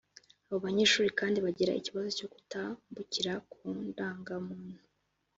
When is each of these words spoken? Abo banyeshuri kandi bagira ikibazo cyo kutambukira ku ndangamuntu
Abo 0.47 0.57
banyeshuri 0.65 1.09
kandi 1.19 1.37
bagira 1.45 1.77
ikibazo 1.79 2.09
cyo 2.19 2.27
kutambukira 2.33 3.33
ku 3.51 3.61
ndangamuntu 3.87 4.77